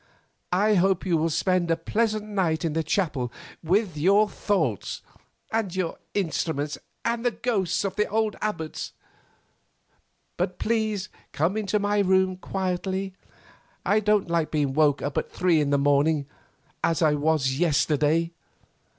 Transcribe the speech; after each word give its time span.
I 0.55 0.73
hope 0.73 1.05
you 1.05 1.15
will 1.15 1.29
spend 1.29 1.69
a 1.69 1.75
pleasant 1.77 2.25
night 2.27 2.65
in 2.65 2.73
the 2.73 2.81
chapel 2.81 3.31
with 3.63 3.95
your 3.95 4.27
thoughts 4.27 5.03
and 5.51 5.75
your 5.75 5.99
instruments 6.15 6.79
and 7.05 7.23
the 7.23 7.29
ghosts 7.29 7.83
of 7.83 7.95
the 7.97 8.07
old 8.07 8.35
Abbots. 8.41 8.93
But 10.37 10.57
please 10.57 11.09
come 11.33 11.55
into 11.55 11.77
my 11.77 11.99
room 11.99 12.35
quietly; 12.35 13.13
I 13.85 13.99
don't 13.99 14.27
like 14.27 14.49
being 14.49 14.73
woke 14.73 15.03
up 15.03 15.19
after 15.19 15.29
three 15.29 15.61
in 15.61 15.69
the 15.69 15.77
morning, 15.77 16.25
as 16.83 17.03
I 17.03 17.13
was 17.13 17.59
yesterday." 17.59 18.31